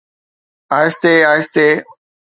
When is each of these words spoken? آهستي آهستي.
آهستي 0.77 1.13
آهستي. 1.33 1.67